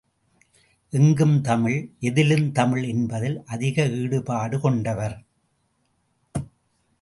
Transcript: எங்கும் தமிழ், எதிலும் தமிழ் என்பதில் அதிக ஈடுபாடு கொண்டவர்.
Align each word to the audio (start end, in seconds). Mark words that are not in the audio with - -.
எங்கும் 0.93 1.41
தமிழ், 1.41 1.77
எதிலும் 1.99 2.51
தமிழ் 2.51 2.83
என்பதில் 2.83 3.37
அதிக 3.45 3.85
ஈடுபாடு 3.87 4.59
கொண்டவர். 4.59 5.15